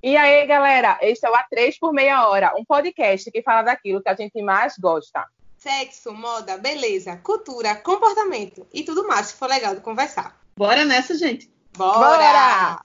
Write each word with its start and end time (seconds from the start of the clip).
E 0.00 0.16
aí, 0.16 0.46
galera, 0.46 0.96
este 1.02 1.26
é 1.26 1.28
o 1.28 1.32
A3 1.32 1.74
por 1.80 1.92
Meia 1.92 2.28
Hora, 2.28 2.52
um 2.56 2.64
podcast 2.64 3.28
que 3.32 3.42
fala 3.42 3.62
daquilo 3.62 4.00
que 4.00 4.08
a 4.08 4.14
gente 4.14 4.40
mais 4.40 4.78
gosta. 4.78 5.24
Sexo, 5.56 6.12
moda, 6.12 6.56
beleza, 6.56 7.16
cultura, 7.16 7.74
comportamento 7.74 8.64
e 8.72 8.84
tudo 8.84 9.08
mais, 9.08 9.26
se 9.26 9.34
for 9.34 9.48
legal 9.48 9.74
de 9.74 9.80
conversar. 9.80 10.36
Bora 10.56 10.84
nessa, 10.84 11.18
gente. 11.18 11.50
Bora! 11.76 12.80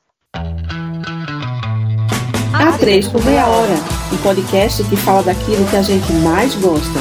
A3 2.51 3.11
por 3.11 3.23
Meia 3.23 3.45
Hora, 3.45 3.75
um 4.11 4.17
podcast 4.23 4.83
que 4.89 4.97
fala 4.97 5.21
daquilo 5.21 5.69
que 5.69 5.75
a 5.75 5.83
gente 5.83 6.11
mais 6.13 6.55
gosta. 6.55 6.99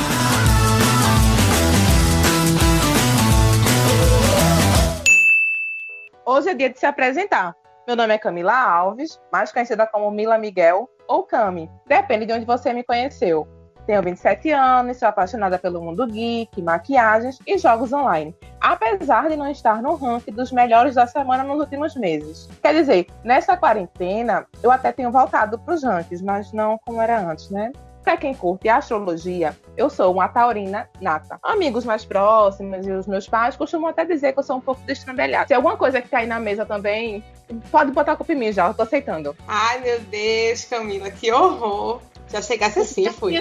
Hoje 6.26 6.50
é 6.50 6.54
dia 6.54 6.68
de 6.68 6.78
se 6.78 6.84
apresentar. 6.84 7.56
Meu 7.84 7.96
nome 7.96 8.14
é 8.14 8.18
Camila 8.18 8.54
Alves, 8.54 9.20
mais 9.32 9.50
conhecida 9.50 9.84
como 9.88 10.08
Mila 10.12 10.38
Miguel 10.38 10.88
ou 11.08 11.24
Cami, 11.24 11.68
depende 11.84 12.26
de 12.26 12.32
onde 12.32 12.44
você 12.44 12.72
me 12.72 12.84
conheceu. 12.84 13.46
Tenho 13.86 14.00
27 14.00 14.52
anos, 14.52 14.98
sou 14.98 15.08
apaixonada 15.08 15.58
pelo 15.58 15.82
mundo 15.82 16.06
geek, 16.06 16.62
maquiagens 16.62 17.40
e 17.44 17.58
jogos 17.58 17.92
online, 17.92 18.32
apesar 18.60 19.28
de 19.28 19.34
não 19.34 19.50
estar 19.50 19.82
no 19.82 19.96
ranking 19.96 20.30
dos 20.30 20.52
melhores 20.52 20.94
da 20.94 21.08
semana 21.08 21.42
nos 21.42 21.58
últimos 21.58 21.96
meses. 21.96 22.48
Quer 22.62 22.74
dizer, 22.74 23.06
nessa 23.24 23.56
quarentena, 23.56 24.46
eu 24.62 24.70
até 24.70 24.92
tenho 24.92 25.10
voltado 25.10 25.58
para 25.58 25.74
os 25.74 25.82
rankings, 25.82 26.22
mas 26.22 26.52
não 26.52 26.78
como 26.86 27.00
era 27.00 27.18
antes, 27.18 27.50
né? 27.50 27.72
Para 28.04 28.16
quem 28.16 28.34
curte 28.34 28.68
astrologia, 28.68 29.56
eu 29.76 29.88
sou 29.88 30.12
uma 30.12 30.26
taurina 30.28 30.88
nata. 31.00 31.38
Amigos 31.42 31.84
mais 31.84 32.04
próximos 32.04 32.86
e 32.86 32.90
os 32.90 33.06
meus 33.06 33.28
pais 33.28 33.54
costumam 33.56 33.88
até 33.90 34.04
dizer 34.04 34.32
que 34.32 34.38
eu 34.40 34.42
sou 34.42 34.56
um 34.56 34.60
pouco 34.60 34.80
destrambelhada. 34.82 35.46
Se 35.46 35.54
alguma 35.54 35.76
coisa 35.76 36.00
que 36.02 36.08
cair 36.08 36.26
na 36.26 36.40
mesa 36.40 36.66
também, 36.66 37.24
pode 37.70 37.92
botar 37.92 38.12
a 38.12 38.16
culpa 38.16 38.32
em 38.32 38.36
mim 38.36 38.52
já, 38.52 38.66
eu 38.66 38.74
tô 38.74 38.82
aceitando. 38.82 39.36
Ai, 39.46 39.80
meu 39.80 40.00
Deus, 40.00 40.64
Camila, 40.64 41.10
que 41.10 41.30
horror. 41.30 42.00
Já 42.28 42.40
chegasse 42.40 42.78
assim, 42.78 43.04
fui. 43.12 43.32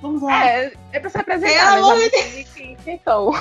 Vamos 0.00 0.22
lá. 0.22 0.46
É, 0.46 0.72
é 0.92 1.00
pra 1.00 1.10
se 1.10 1.18
apresentar, 1.18 1.74
Pelo 1.74 1.88
né? 1.88 1.92
amor 1.94 2.10
de 2.10 2.44
quem- 2.54 2.76
quem 2.76 3.00
sou. 3.04 3.34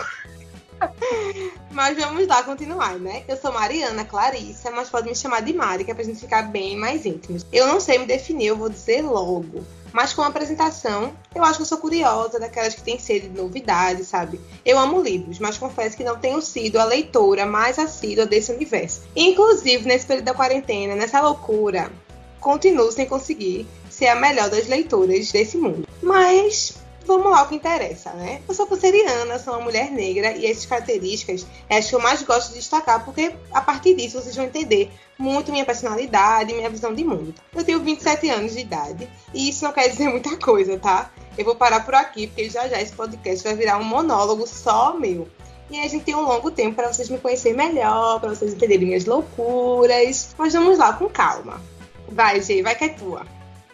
Mas 1.71 1.97
vamos 1.97 2.27
lá 2.27 2.43
continuar, 2.43 2.99
né? 2.99 3.23
Eu 3.27 3.37
sou 3.37 3.51
Mariana 3.51 4.05
Clarissa, 4.05 4.69
mas 4.71 4.89
pode 4.89 5.09
me 5.09 5.15
chamar 5.15 5.41
de 5.41 5.53
Mari, 5.53 5.83
que 5.83 5.91
é 5.91 5.93
pra 5.93 6.03
gente 6.03 6.19
ficar 6.19 6.43
bem 6.43 6.77
mais 6.77 7.05
íntimos. 7.05 7.45
Eu 7.51 7.67
não 7.67 7.79
sei 7.79 7.97
me 7.97 8.05
definir, 8.05 8.47
eu 8.47 8.57
vou 8.57 8.69
dizer 8.69 9.01
logo. 9.01 9.63
Mas 9.91 10.11
com 10.11 10.23
a 10.23 10.27
apresentação, 10.27 11.13
eu 11.35 11.43
acho 11.43 11.57
que 11.57 11.61
eu 11.61 11.67
sou 11.67 11.77
curiosa, 11.77 12.39
daquelas 12.39 12.73
que 12.73 12.81
tem 12.81 12.97
sede 12.97 13.29
de 13.29 13.39
novidade, 13.39 14.03
sabe? 14.03 14.41
Eu 14.65 14.79
amo 14.79 15.01
livros, 15.01 15.37
mas 15.37 15.57
confesso 15.57 15.95
que 15.95 16.03
não 16.03 16.17
tenho 16.17 16.41
sido 16.41 16.79
a 16.79 16.83
leitora 16.83 17.45
mais 17.45 17.77
assídua 17.77 18.25
desse 18.25 18.51
universo. 18.51 19.03
Inclusive, 19.15 19.85
nesse 19.85 20.07
período 20.07 20.25
da 20.25 20.33
quarentena, 20.33 20.95
nessa 20.95 21.21
loucura, 21.21 21.91
continuo 22.39 22.91
sem 22.91 23.05
conseguir 23.05 23.67
ser 23.89 24.07
a 24.07 24.15
melhor 24.15 24.49
das 24.49 24.67
leitoras 24.67 25.31
desse 25.31 25.57
mundo. 25.57 25.87
Mas 26.01 26.73
vamos 27.05 27.31
lá 27.31 27.43
o 27.43 27.47
que 27.47 27.55
interessa, 27.55 28.11
né? 28.11 28.41
Eu 28.47 28.53
sou 28.53 28.67
canceriana, 28.67 29.39
sou 29.39 29.53
uma 29.53 29.63
mulher 29.63 29.91
negra 29.91 30.31
e 30.35 30.45
essas 30.45 30.65
características 30.65 31.45
é 31.69 31.77
as 31.77 31.89
que 31.89 31.95
eu 31.95 31.99
mais 31.99 32.21
gosto 32.23 32.49
de 32.49 32.59
destacar, 32.59 33.03
porque 33.03 33.35
a 33.51 33.61
partir 33.61 33.95
disso 33.95 34.21
vocês 34.21 34.35
vão 34.35 34.45
entender 34.45 34.91
muito 35.17 35.51
minha 35.51 35.65
personalidade, 35.65 36.53
minha 36.53 36.69
visão 36.69 36.93
de 36.93 37.03
mundo. 37.03 37.33
Eu 37.53 37.63
tenho 37.63 37.79
27 37.79 38.29
anos 38.29 38.53
de 38.53 38.59
idade 38.59 39.09
e 39.33 39.49
isso 39.49 39.63
não 39.63 39.71
quer 39.71 39.87
dizer 39.87 40.09
muita 40.09 40.35
coisa, 40.37 40.77
tá? 40.77 41.11
Eu 41.37 41.45
vou 41.45 41.55
parar 41.55 41.83
por 41.85 41.95
aqui, 41.95 42.27
porque 42.27 42.49
já 42.49 42.67
já 42.67 42.81
esse 42.81 42.93
podcast 42.93 43.43
vai 43.43 43.55
virar 43.55 43.77
um 43.77 43.83
monólogo 43.83 44.47
só 44.47 44.93
meu. 44.97 45.27
E 45.69 45.77
aí 45.79 45.85
a 45.85 45.89
gente 45.89 46.03
tem 46.03 46.15
um 46.15 46.21
longo 46.21 46.51
tempo 46.51 46.75
para 46.75 46.91
vocês 46.91 47.09
me 47.09 47.17
conhecerem 47.17 47.57
melhor, 47.57 48.19
para 48.19 48.29
vocês 48.29 48.53
entenderem 48.53 48.85
minhas 48.85 49.05
loucuras. 49.05 50.35
Mas 50.37 50.53
vamos 50.53 50.77
lá, 50.77 50.93
com 50.93 51.09
calma. 51.09 51.59
Vai, 52.07 52.41
Gê, 52.41 52.61
vai 52.61 52.75
que 52.75 52.83
é 52.83 52.89
tua. 52.89 53.25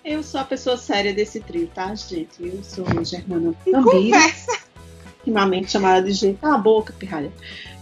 Eu 0.03 0.23
sou 0.23 0.39
a 0.39 0.43
pessoa 0.45 0.77
séria 0.77 1.13
desse 1.13 1.39
trio, 1.39 1.67
tá, 1.73 1.93
gente? 1.93 2.31
Eu 2.39 2.63
sou 2.63 2.85
Germana 3.03 3.53
Que 3.63 3.71
Gambira, 3.71 3.91
conversa. 4.17 4.59
ultimamente 5.19 5.71
chamada 5.71 6.07
de 6.07 6.13
G. 6.13 6.35
Cala 6.41 6.55
a 6.55 6.57
boca, 6.57 6.93
pirralha. 6.97 7.31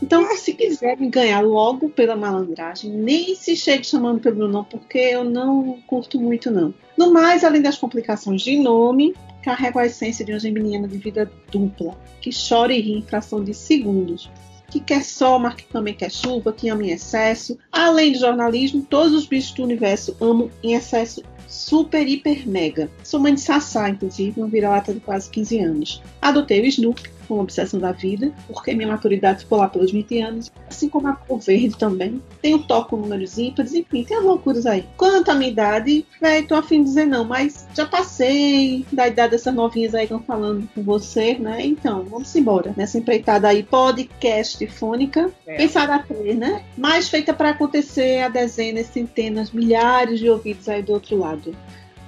Então, 0.01 0.25
se 0.35 0.53
quiser 0.53 0.97
me 0.97 1.09
ganhar 1.09 1.41
logo 1.41 1.89
pela 1.89 2.15
malandragem, 2.15 2.91
nem 2.91 3.35
se 3.35 3.55
chegue 3.55 3.85
chamando 3.85 4.19
pelo 4.19 4.37
meu 4.37 4.47
nome, 4.47 4.67
porque 4.69 4.97
eu 4.97 5.23
não 5.23 5.79
curto 5.87 6.19
muito, 6.19 6.51
não. 6.51 6.73
No 6.97 7.11
mais, 7.11 7.43
além 7.43 7.61
das 7.61 7.77
complicações 7.77 8.41
de 8.41 8.57
nome, 8.57 9.15
carrego 9.43 9.79
a 9.79 9.85
essência 9.85 10.25
de 10.25 10.33
uma 10.33 10.39
geminiana 10.39 10.87
de 10.87 10.97
vida 10.97 11.31
dupla, 11.51 11.97
que 12.19 12.31
chora 12.31 12.73
e 12.73 12.81
ri 12.81 12.93
em 12.93 13.01
fração 13.01 13.43
de 13.43 13.53
segundos. 13.53 14.29
Que 14.69 14.81
quer 14.81 15.03
sol, 15.03 15.39
mas 15.39 15.55
que 15.55 15.63
também 15.63 15.93
quer 15.93 16.11
chuva, 16.11 16.51
que 16.51 16.67
ama 16.67 16.83
em 16.83 16.89
excesso. 16.89 17.57
Além 17.71 18.11
de 18.11 18.19
jornalismo, 18.19 18.85
todos 18.89 19.13
os 19.13 19.25
bichos 19.25 19.53
do 19.53 19.63
universo 19.63 20.17
amo 20.19 20.51
em 20.61 20.73
excesso 20.73 21.23
super, 21.47 22.07
hiper, 22.07 22.47
mega. 22.47 22.89
Sou 23.03 23.19
mãe 23.19 23.33
de 23.33 23.41
Sassá, 23.41 23.89
inclusive, 23.89 24.39
uma 24.39 24.49
vira-lata 24.49 24.93
de 24.93 24.99
quase 24.99 25.29
15 25.29 25.59
anos. 25.59 26.03
Adotei 26.21 26.61
o 26.61 26.65
Snoopy, 26.65 27.16
com 27.27 27.39
obsessão 27.39 27.79
da 27.79 27.91
vida, 27.91 28.31
porque 28.47 28.73
minha 28.73 28.87
maturidade 28.87 29.39
ficou 29.39 29.57
lá 29.57 29.67
pelos 29.67 29.91
20 29.91 30.21
anos, 30.21 30.51
assim 30.69 30.89
como 30.89 31.07
a 31.07 31.13
cor 31.13 31.39
verde 31.39 31.77
também. 31.77 32.21
Tenho 32.41 32.59
toque 32.59 32.91
com 32.91 32.97
números 32.97 33.37
ímpares, 33.37 33.73
enfim, 33.73 34.03
tem 34.03 34.17
as 34.17 34.23
loucuras 34.23 34.65
aí. 34.65 34.85
Quanto 34.97 35.29
à 35.29 35.35
minha 35.35 35.51
idade, 35.51 36.05
véi, 36.21 36.43
tô 36.43 36.55
afim 36.55 36.79
de 36.79 36.85
dizer 36.89 37.05
não, 37.05 37.23
mas 37.23 37.67
já 37.73 37.85
passei 37.85 38.85
da 38.91 39.07
idade 39.07 39.31
dessas 39.31 39.53
novinhas 39.53 39.93
aí 39.93 40.07
que 40.07 40.13
estão 40.13 40.25
falando 40.25 40.67
com 40.73 40.81
você, 40.83 41.35
né? 41.37 41.65
Então, 41.65 42.03
vamos 42.05 42.35
embora. 42.35 42.73
Nessa 42.77 42.97
empreitada 42.97 43.47
aí, 43.47 43.63
podcast 43.63 44.65
fônica, 44.67 45.31
É. 45.45 45.55
pensar 45.57 45.89
a 45.89 45.99
três, 45.99 46.37
né? 46.37 46.63
Mas 46.77 47.09
feita 47.09 47.33
para 47.33 47.49
acontecer 47.49 48.21
a 48.21 48.29
dezenas, 48.29 48.87
centenas, 48.87 49.51
milhares 49.51 50.19
de 50.19 50.29
ouvidos 50.29 50.67
aí 50.69 50.81
do 50.81 50.93
outro 50.93 51.17
lado. 51.17 51.55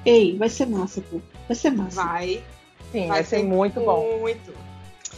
Ei, 0.05 0.37
vai 0.37 0.49
ser 0.49 0.65
massa, 0.65 1.01
pô. 1.01 1.19
Vai 1.47 1.55
ser 1.55 1.71
massa. 1.71 2.03
Vai. 2.03 2.41
Sim, 2.91 3.07
vai, 3.07 3.23
ser 3.23 3.43
muito 3.43 3.79
bom. 3.81 4.19
Muito. 4.19 4.53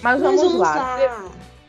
Mas 0.01 0.21
Mas 0.21 0.21
vamos, 0.21 0.55
lá. 0.55 0.99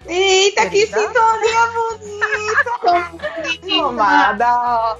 Eita, 0.06 0.68
que 0.68 0.86
sintonia 0.86 1.66
bonita! 1.74 3.22
Tomada. 3.68 4.96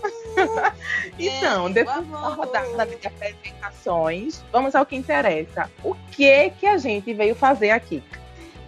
Então, 1.19 1.67
É, 1.67 1.71
depois 1.71 2.07
vamos. 2.07 2.21
da 2.21 2.29
rodada 2.29 2.87
de 2.87 3.07
apresentações, 3.07 4.45
vamos 4.53 4.75
ao 4.75 4.87
que 4.87 4.95
interessa. 4.97 5.71
O 5.83 5.95
que 6.13 6.51
que 6.51 6.67
a 6.67 6.79
gente 6.79 7.13
veio 7.13 7.35
fazer 7.35 7.71
aqui? 7.71 8.03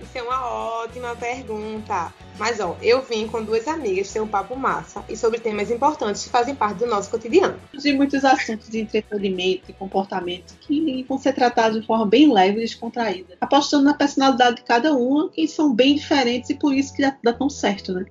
Isso 0.00 0.18
é 0.18 0.22
uma 0.22 0.44
ótima 0.82 1.14
pergunta. 1.16 2.12
Mas, 2.38 2.58
ó, 2.60 2.76
eu 2.82 3.02
vim 3.02 3.28
com 3.28 3.42
duas 3.42 3.68
amigas 3.68 4.12
ter 4.12 4.20
um 4.20 4.26
papo 4.26 4.56
massa 4.56 5.04
e 5.08 5.16
sobre 5.16 5.38
temas 5.38 5.70
importantes 5.70 6.24
que 6.24 6.30
fazem 6.30 6.54
parte 6.54 6.78
do 6.78 6.86
nosso 6.86 7.10
cotidiano. 7.10 7.58
de 7.72 7.92
muitos 7.92 8.24
assuntos 8.24 8.68
de 8.68 8.80
entretenimento 8.80 9.70
e 9.70 9.72
comportamento 9.72 10.54
que 10.60 11.04
vão 11.08 11.18
ser 11.18 11.32
tratados 11.32 11.80
de 11.80 11.86
forma 11.86 12.06
bem 12.06 12.32
leve 12.32 12.58
e 12.58 12.62
descontraída, 12.62 13.36
apostando 13.40 13.84
na 13.84 13.94
personalidade 13.94 14.56
de 14.56 14.62
cada 14.62 14.94
uma, 14.94 15.28
que 15.30 15.46
são 15.46 15.72
bem 15.72 15.94
diferentes 15.94 16.50
e 16.50 16.54
por 16.54 16.74
isso 16.74 16.94
que 16.94 17.02
dá, 17.02 17.16
dá 17.22 17.32
tão 17.32 17.48
certo, 17.48 17.92
né? 17.92 18.06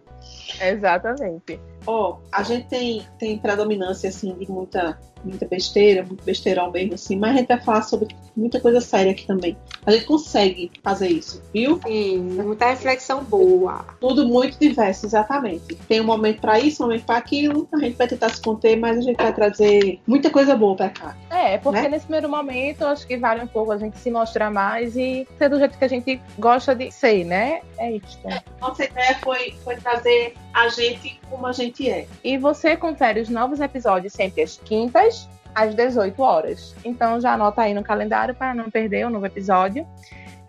Exatamente. 0.61 1.59
Ó, 1.85 2.17
a 2.31 2.43
gente 2.43 2.67
tem, 2.67 3.05
tem 3.19 3.37
predominância, 3.37 4.07
assim, 4.09 4.33
de 4.35 4.49
muita, 4.49 4.97
muita 5.23 5.45
besteira, 5.45 6.01
muito 6.01 6.23
besteirol 6.23 6.71
mesmo, 6.71 6.93
assim, 6.93 7.17
mas 7.17 7.31
a 7.31 7.39
gente 7.39 7.47
vai 7.47 7.59
falar 7.61 7.81
sobre 7.81 8.15
muita 8.37 8.59
coisa 8.61 8.79
séria 8.79 9.11
aqui 9.11 9.27
também. 9.27 9.57
A 9.85 9.91
gente 9.91 10.05
consegue 10.05 10.71
fazer 10.81 11.09
isso, 11.09 11.43
viu? 11.53 11.81
Sim, 11.85 12.19
muita 12.19 12.67
reflexão 12.67 13.21
boa. 13.25 13.85
Tudo 13.99 14.25
muito 14.25 14.57
diverso, 14.57 15.05
exatamente. 15.05 15.75
Tem 15.87 15.99
um 15.99 16.05
momento 16.05 16.39
pra 16.39 16.57
isso, 16.57 16.81
um 16.81 16.85
momento 16.87 17.05
pra 17.05 17.17
aquilo, 17.17 17.67
a 17.73 17.79
gente 17.79 17.97
vai 17.97 18.07
tentar 18.07 18.29
se 18.29 18.41
conter, 18.41 18.77
mas 18.77 18.97
a 18.99 19.01
gente 19.01 19.17
vai 19.17 19.33
trazer 19.33 19.99
muita 20.07 20.29
coisa 20.29 20.55
boa 20.55 20.77
pra 20.77 20.89
cá. 20.89 21.17
É, 21.29 21.57
porque 21.57 21.81
Né? 21.81 21.89
nesse 21.89 22.05
primeiro 22.05 22.29
momento, 22.29 22.85
acho 22.85 23.05
que 23.05 23.17
vale 23.17 23.43
um 23.43 23.47
pouco 23.47 23.73
a 23.73 23.77
gente 23.77 23.97
se 23.99 24.09
mostrar 24.09 24.49
mais 24.49 24.95
e 24.95 25.27
ser 25.37 25.49
do 25.49 25.59
jeito 25.59 25.77
que 25.77 25.83
a 25.83 25.89
gente 25.89 26.21
gosta 26.39 26.73
de 26.73 26.89
ser, 26.91 27.25
né? 27.25 27.59
É 27.77 27.91
isso. 27.91 28.17
Nossa 28.61 28.85
ideia 28.85 29.17
foi, 29.21 29.53
foi 29.65 29.75
trazer 29.75 30.33
a 30.53 30.69
gente 30.69 31.19
como 31.29 31.47
a 31.47 31.51
gente 31.51 31.89
é. 31.89 32.07
E 32.23 32.37
você 32.37 32.75
confere 32.75 33.21
os 33.21 33.29
novos 33.29 33.59
episódios 33.59 34.13
sempre 34.13 34.41
às 34.41 34.57
quintas, 34.57 35.27
às 35.53 35.75
18 35.75 36.21
horas. 36.21 36.75
Então 36.83 37.19
já 37.19 37.33
anota 37.33 37.61
aí 37.61 37.73
no 37.73 37.83
calendário 37.83 38.33
para 38.35 38.53
não 38.53 38.69
perder 38.69 39.05
o 39.05 39.09
novo 39.09 39.25
episódio. 39.25 39.87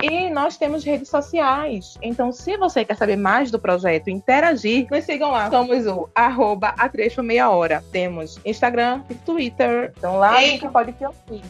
E 0.02 0.28
nós 0.28 0.58
temos 0.58 0.84
redes 0.84 1.08
sociais. 1.08 1.96
Então, 2.02 2.30
se 2.30 2.58
você 2.58 2.84
quer 2.84 2.96
saber 2.96 3.16
mais 3.16 3.50
do 3.50 3.58
projeto, 3.58 4.10
interagir, 4.10 4.86
nos 4.90 5.04
sigam 5.04 5.30
lá. 5.30 5.48
Somos 5.48 5.86
o 5.86 6.10
arroba 6.14 6.74
a 6.76 6.88
trecho 6.90 7.22
meia 7.22 7.48
hora. 7.48 7.82
Temos 7.90 8.38
Instagram 8.44 9.02
e 9.08 9.14
Twitter. 9.14 9.94
Então 9.96 10.18
lá 10.18 10.42
Ei, 10.42 10.48
a 10.48 10.50
gente 10.50 10.68
pode 10.68 10.92
te 10.92 11.06
ouvir. 11.06 11.42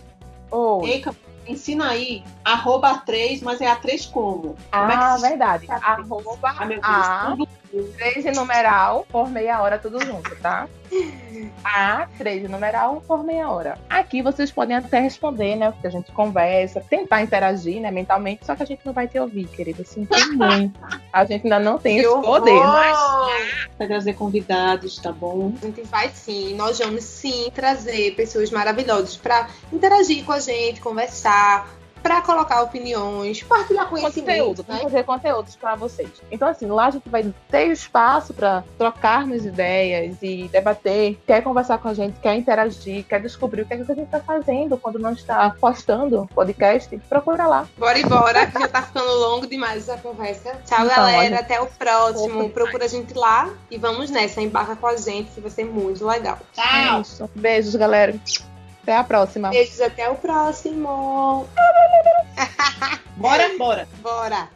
Oi. 0.52 0.88
Ei, 0.88 1.05
ensina 1.49 1.88
aí, 1.91 2.23
arroba 2.44 3.02
A3, 3.02 3.41
mas 3.43 3.61
é 3.61 3.67
A3 3.67 4.08
como? 4.11 4.56
Como 4.70 4.93
é 4.93 4.96
que 4.96 5.02
Ah, 5.02 5.17
verdade. 5.17 5.67
Ah, 5.69 5.93
Arroba 5.93 6.38
Ah, 6.44 6.64
meu 6.64 6.81
Deus, 6.81 6.85
a 6.87 7.37
tudo 7.75 7.93
Três 7.94 8.25
em 8.25 8.32
numeral 8.32 9.05
por 9.11 9.29
meia 9.29 9.61
hora, 9.61 9.79
tudo 9.79 10.05
junto, 10.05 10.35
tá? 10.37 10.69
A, 11.65 12.06
três 12.17 12.44
em 12.44 12.49
numeral 12.49 13.03
por 13.06 13.25
meia 13.25 13.50
hora. 13.50 13.76
Aqui 13.91 14.23
vocês 14.23 14.53
podem 14.53 14.76
até 14.76 15.00
responder, 15.00 15.56
né? 15.56 15.73
Porque 15.73 15.87
a 15.88 15.91
gente 15.91 16.12
conversa, 16.12 16.81
tentar 16.88 17.23
interagir, 17.23 17.81
né, 17.81 17.91
mentalmente, 17.91 18.47
só 18.47 18.55
que 18.55 18.62
a 18.62 18.67
gente 18.67 18.81
não 18.85 18.93
vai 18.93 19.09
te 19.09 19.19
ouvir, 19.19 19.49
querida. 19.49 19.85
Sinto 19.85 20.15
muito. 20.37 20.79
A 21.12 21.25
gente 21.25 21.44
ainda 21.44 21.59
não 21.59 21.79
tem 21.79 22.00
Que 22.00 22.06
esse 22.06 22.23
poder, 22.23 22.53
horror! 22.53 22.73
mas 22.73 23.69
Vai 23.79 23.88
trazer 23.88 24.15
convidados, 24.15 24.97
tá 24.99 25.11
bom? 25.11 25.53
A 25.61 25.67
gente 25.67 25.82
vai 25.82 26.09
sim, 26.11 26.55
nós 26.55 26.79
vamos 26.79 27.03
sim 27.03 27.50
trazer 27.53 28.15
pessoas 28.15 28.50
maravilhosas 28.50 29.17
para 29.17 29.49
interagir 29.73 30.25
com 30.25 30.32
a 30.32 30.38
gente, 30.38 30.81
conversar, 30.81 31.69
para 32.05 32.21
colocar 32.21 32.61
opiniões, 32.61 33.43
partilhar 33.43 33.89
conteúdo, 33.89 34.12
conhecimento, 34.12 34.62
para 34.62 34.75
né? 34.75 34.83
fazer 34.83 35.05
conteúdos 35.05 35.56
para 35.56 35.75
vocês. 35.75 36.11
Então, 36.31 36.47
assim, 36.47 36.67
lá 36.67 36.89
a 36.89 36.91
gente 36.91 37.09
vai 37.09 37.33
ter 37.51 37.69
espaço 37.69 38.35
para 38.35 38.62
trocarmos 38.77 39.47
ideias 39.47 40.19
e 40.21 40.47
debater. 40.49 41.19
Quer 41.27 41.43
conversar 41.43 41.79
com 41.79 41.89
a 41.89 41.95
gente, 41.95 42.21
quer 42.21 42.37
interagir, 42.37 43.06
quer 43.06 43.23
descobrir 43.23 43.62
o 43.62 43.67
que, 43.67 43.73
é 43.73 43.77
que 43.79 43.91
a 43.91 43.95
gente 43.95 44.05
está 44.05 44.21
fazendo 44.21 44.77
quando 44.77 44.99
não 44.99 45.12
está 45.12 45.49
postando 45.59 46.29
podcast, 46.35 46.95
procura 47.09 47.47
lá. 47.47 47.67
Bora 47.79 47.99
e 47.99 48.05
bora, 48.05 48.47
que 48.49 48.61
já 48.61 48.69
tá 48.69 48.83
ficando 48.83 49.11
longo 49.11 49.47
demais 49.47 49.89
essa 49.89 49.97
conversa. 49.97 50.51
Tchau, 50.67 50.85
Então, 50.85 50.89
galera. 50.89 51.19
olha, 51.19 51.39
Até 51.41 51.59
o 51.59 51.67
próximo. 51.67 52.51
Procura 52.51 52.85
a 52.85 52.89
gente 52.89 53.15
lá 53.15 53.49
e 53.71 53.79
vamos 53.79 54.11
nessa. 54.11 54.43
Embarca 54.43 54.77
com 54.77 54.89
a 54.89 54.97
gente, 54.97 55.31
que 55.31 55.41
vai 55.41 55.51
ser 55.51 55.65
muito 55.65 56.06
legal. 56.06 56.39
É 56.59 57.01
isso. 57.01 57.31
Beijos, 57.35 57.75
galera. 57.77 58.15
Até 58.84 58.96
a 58.98 59.02
próxima. 59.02 59.48
Beijos, 59.48 59.81
até 59.81 60.10
o 60.10 60.14
próximo. 60.14 61.48
Bora, 63.16 63.50
bora! 63.56 63.88
Bora. 64.02 64.48